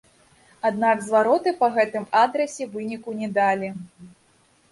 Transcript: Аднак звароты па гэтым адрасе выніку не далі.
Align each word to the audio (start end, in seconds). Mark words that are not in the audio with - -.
Аднак 0.69 1.03
звароты 1.07 1.49
па 1.59 1.67
гэтым 1.75 2.07
адрасе 2.23 2.63
выніку 2.77 3.09
не 3.19 3.29
далі. 3.37 3.69